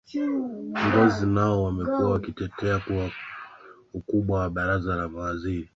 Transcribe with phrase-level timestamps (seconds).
[0.87, 3.11] ngozi nao wamekuwa wakitetea kuwa
[3.93, 5.69] ukubwa wa baraza la mawaziri